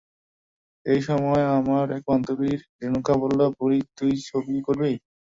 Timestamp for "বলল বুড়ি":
3.23-3.79